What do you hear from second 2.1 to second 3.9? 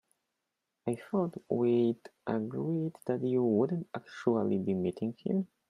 agreed that you wouldn't